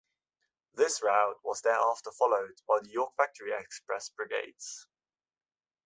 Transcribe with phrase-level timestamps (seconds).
[0.73, 4.87] This route was thereafter followed by the York Factory Express brigades.